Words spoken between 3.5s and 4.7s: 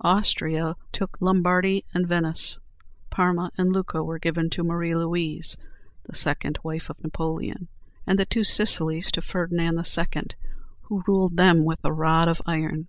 and Lucca were given to